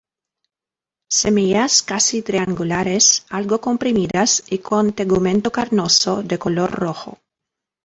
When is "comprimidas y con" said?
3.61-4.93